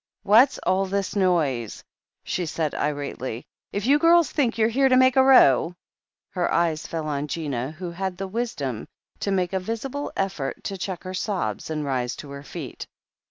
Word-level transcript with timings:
"What's 0.23 0.57
all 0.57 0.87
this 0.87 1.15
noise?*' 1.15 1.83
she 2.23 2.41
asked 2.41 2.73
irately. 2.73 3.43
"H 3.71 3.85
you 3.85 3.99
girls 3.99 4.31
think 4.31 4.57
you're 4.57 4.67
here 4.69 4.89
to 4.89 4.97
make 4.97 5.15
a 5.15 5.21
row" 5.21 5.75
Her 6.33 6.51
eye 6.51 6.75
fell 6.75 7.07
on 7.07 7.27
Gina, 7.27 7.69
who 7.73 7.91
had 7.91 8.17
the 8.17 8.27
wisdom 8.27 8.87
to 9.19 9.29
make 9.29 9.53
a 9.53 9.59
visible 9.59 10.11
effort 10.17 10.63
to 10.63 10.77
check 10.79 11.03
her 11.03 11.13
sobs 11.13 11.69
and 11.69 11.85
rise 11.85 12.15
to 12.15 12.31
her 12.31 12.41
feet. 12.41 12.87